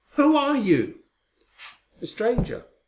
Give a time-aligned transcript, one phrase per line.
[0.13, 1.01] Who are you?"
[2.01, 2.65] "A stranger.